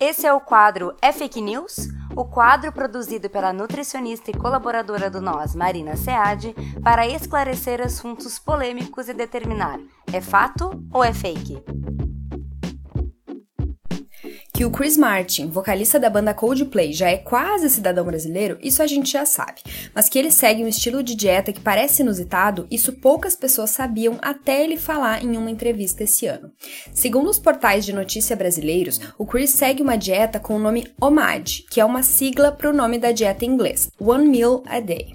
[0.00, 1.88] Esse é o quadro É Fake News?
[2.14, 9.08] O quadro produzido pela nutricionista e colaboradora do Nós, Marina Seade, para esclarecer assuntos polêmicos
[9.08, 9.80] e determinar:
[10.12, 11.60] é fato ou é fake?
[14.58, 18.88] Que o Chris Martin, vocalista da banda Coldplay, já é quase cidadão brasileiro, isso a
[18.88, 19.60] gente já sabe.
[19.94, 24.18] Mas que ele segue um estilo de dieta que parece inusitado, isso poucas pessoas sabiam
[24.20, 26.50] até ele falar em uma entrevista esse ano.
[26.92, 31.66] Segundo os portais de notícia brasileiros, o Chris segue uma dieta com o nome OMAD,
[31.70, 35.14] que é uma sigla para o nome da dieta em inglês, One Meal a Day.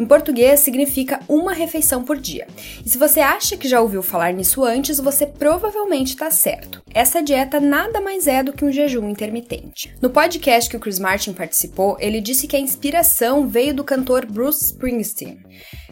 [0.00, 2.46] Em português, significa uma refeição por dia.
[2.82, 6.82] E se você acha que já ouviu falar nisso antes, você provavelmente está certo.
[6.94, 9.94] Essa dieta nada mais é do que um jejum intermitente.
[10.00, 14.24] No podcast que o Chris Martin participou, ele disse que a inspiração veio do cantor
[14.24, 15.38] Bruce Springsteen.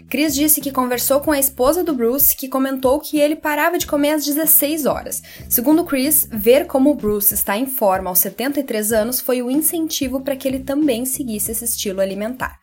[0.09, 3.87] Chris disse que conversou com a esposa do Bruce, que comentou que ele parava de
[3.87, 5.23] comer às 16 horas.
[5.51, 10.23] Segundo Chris, ver como o Bruce está em forma aos 73 anos foi o incentivo
[10.23, 12.59] para que ele também seguisse esse estilo alimentar.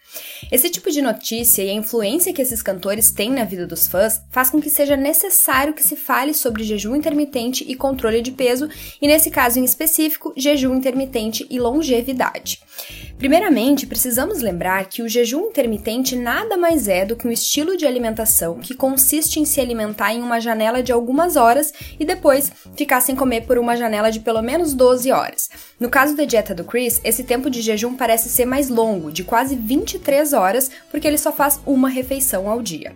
[0.52, 4.22] Esse tipo de notícia e a influência que esses cantores têm na vida dos fãs
[4.30, 8.70] faz com que seja necessário que se fale sobre jejum intermitente e controle de peso,
[9.02, 12.60] e nesse caso em específico, jejum intermitente e longevidade.
[13.18, 17.86] Primeiramente, precisamos lembrar que o jejum intermitente nada mais é do que um estilo de
[17.86, 23.00] alimentação que consiste em se alimentar em uma janela de algumas horas e depois ficar
[23.00, 25.50] sem comer por uma janela de pelo menos 12 horas.
[25.80, 29.24] No caso da dieta do Chris, esse tempo de jejum parece ser mais longo, de
[29.24, 32.96] quase 23 horas, porque ele só faz uma refeição ao dia.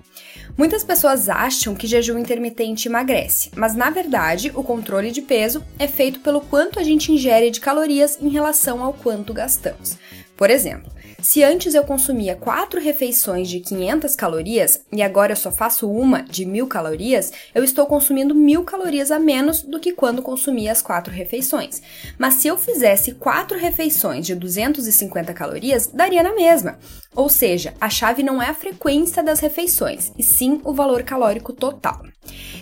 [0.56, 5.88] Muitas pessoas acham que jejum intermitente emagrece, mas na verdade o controle de peso é
[5.88, 9.98] feito pelo quanto a gente ingere de calorias em relação ao quanto gastamos.
[10.38, 15.52] Por exemplo, se antes eu consumia quatro refeições de 500 calorias e agora eu só
[15.52, 20.22] faço uma de 1000 calorias, eu estou consumindo 1000 calorias a menos do que quando
[20.22, 21.81] consumia as quatro refeições.
[22.17, 26.80] Mas se eu fizesse quatro refeições de 250 calorias, daria na mesma.
[27.16, 31.54] Ou seja, a chave não é a frequência das refeições, e sim o valor calórico
[31.54, 32.04] total.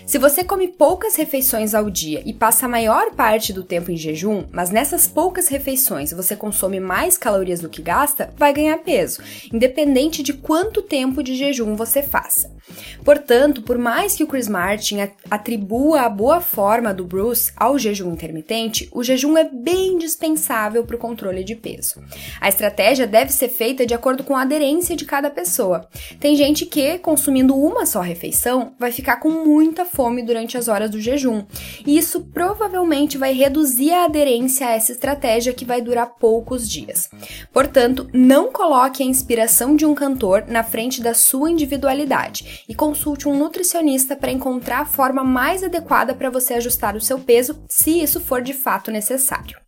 [0.06, 3.96] Se você come poucas refeições ao dia e passa a maior parte do tempo em
[3.96, 9.22] jejum, mas nessas poucas refeições você consome mais calorias do que gasta, vai ganhar peso,
[9.52, 12.56] independente de quanto tempo de jejum você faça.
[13.04, 14.98] Portanto, por mais que o Chris Martin
[15.30, 20.96] atribua a boa forma do Bruce ao jejum intermitente, o jejum é bem dispensável para
[20.96, 22.02] o controle de peso.
[22.40, 25.88] A estratégia deve ser feita de acordo com a aderência de cada pessoa.
[26.20, 30.90] Tem gente que, consumindo uma só refeição, vai ficar com muita fome durante as horas
[30.90, 31.44] do jejum,
[31.86, 37.08] e isso provavelmente vai reduzir a aderência a essa estratégia que vai durar poucos dias.
[37.52, 43.28] Portanto, não coloque a inspiração de um cantor na frente da sua individualidade e consulte
[43.28, 48.00] um nutricionista para encontrar a forma mais adequada para você ajustar o seu peso, se
[48.00, 49.58] isso for de fato necessário.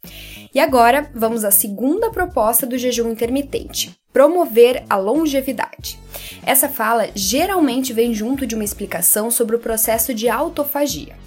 [0.55, 5.99] E agora, vamos à segunda proposta do jejum intermitente: promover a longevidade.
[6.45, 11.20] Essa fala geralmente vem junto de uma explicação sobre o processo de autofagia.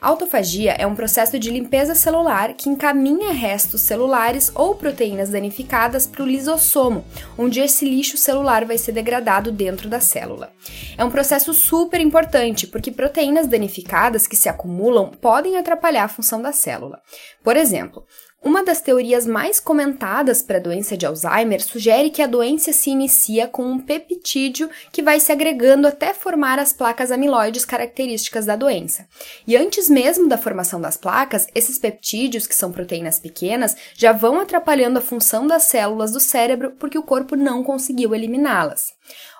[0.00, 6.22] Autofagia é um processo de limpeza celular que encaminha restos celulares ou proteínas danificadas para
[6.22, 7.04] o lisossomo,
[7.36, 10.52] onde esse lixo celular vai ser degradado dentro da célula.
[10.96, 16.40] É um processo super importante porque proteínas danificadas que se acumulam podem atrapalhar a função
[16.40, 17.00] da célula.
[17.42, 18.04] Por exemplo,
[18.40, 22.88] uma das teorias mais comentadas para a doença de Alzheimer sugere que a doença se
[22.88, 28.54] inicia com um peptídeo que vai se agregando até formar as placas amiloides características da
[28.54, 29.08] doença.
[29.44, 34.38] E antes mesmo da formação das placas, esses peptídeos, que são proteínas pequenas, já vão
[34.38, 38.92] atrapalhando a função das células do cérebro porque o corpo não conseguiu eliminá-las.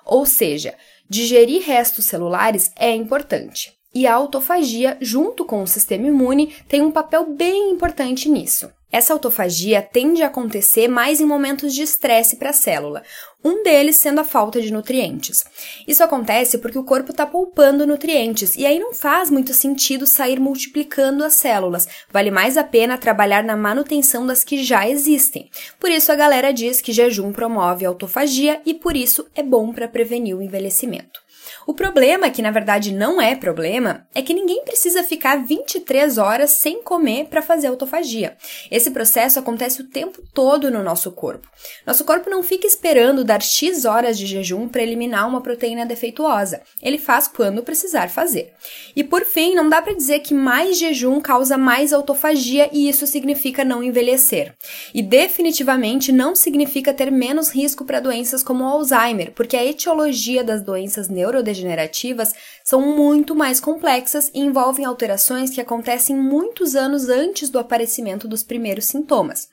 [0.05, 0.75] Ou seja,
[1.09, 3.73] digerir restos celulares é importante.
[3.95, 8.69] E a autofagia, junto com o sistema imune, tem um papel bem importante nisso.
[8.91, 13.03] Essa autofagia tende a acontecer mais em momentos de estresse para a célula,
[13.43, 15.45] um deles sendo a falta de nutrientes.
[15.87, 20.39] Isso acontece porque o corpo está poupando nutrientes e aí não faz muito sentido sair
[20.39, 25.49] multiplicando as células, vale mais a pena trabalhar na manutenção das que já existem.
[25.79, 29.71] Por isso a galera diz que jejum promove a autofagia e por isso é bom
[29.71, 31.28] para prevenir o envelhecimento.
[31.65, 36.51] O problema, que na verdade não é problema, é que ninguém precisa ficar 23 horas
[36.51, 38.35] sem comer para fazer autofagia.
[38.71, 41.47] Esse processo acontece o tempo todo no nosso corpo.
[41.85, 46.61] Nosso corpo não fica esperando dar X horas de jejum para eliminar uma proteína defeituosa.
[46.81, 48.53] Ele faz quando precisar fazer.
[48.95, 53.05] E por fim, não dá para dizer que mais jejum causa mais autofagia e isso
[53.05, 54.55] significa não envelhecer.
[54.93, 60.43] E definitivamente não significa ter menos risco para doenças como o Alzheimer, porque a etiologia
[60.43, 62.33] das doenças neurodegenerativas neurodegenerativas
[62.63, 68.43] são muito mais complexas e envolvem alterações que acontecem muitos anos antes do aparecimento dos
[68.43, 69.49] primeiros sintomas.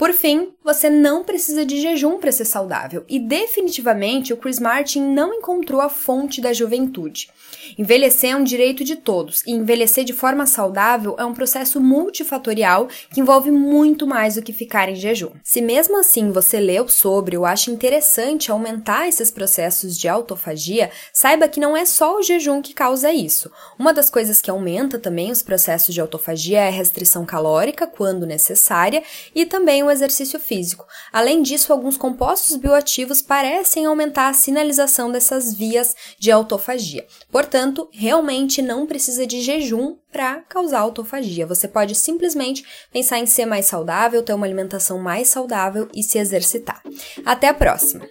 [0.00, 5.02] Por fim, você não precisa de jejum para ser saudável e definitivamente o Chris Martin
[5.02, 7.28] não encontrou a fonte da juventude.
[7.76, 12.88] Envelhecer é um direito de todos e envelhecer de forma saudável é um processo multifatorial
[13.12, 15.32] que envolve muito mais do que ficar em jejum.
[15.44, 21.46] Se mesmo assim você leu sobre ou acha interessante aumentar esses processos de autofagia, saiba
[21.46, 23.50] que não é só o jejum que causa isso.
[23.78, 28.24] Uma das coisas que aumenta também os processos de autofagia é a restrição calórica, quando
[28.24, 29.02] necessária,
[29.34, 30.86] e também o exercício físico.
[31.12, 37.06] Além disso, alguns compostos bioativos parecem aumentar a sinalização dessas vias de autofagia.
[37.30, 41.46] Portanto, realmente não precisa de jejum para causar autofagia.
[41.46, 46.18] Você pode simplesmente pensar em ser mais saudável, ter uma alimentação mais saudável e se
[46.18, 46.82] exercitar.
[47.24, 48.06] Até a próxima!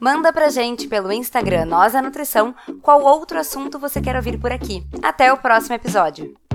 [0.00, 4.50] Manda pra gente pelo Instagram Nós a Nutrição qual outro assunto você quer ouvir por
[4.50, 4.82] aqui.
[5.02, 6.49] Até o próximo episódio!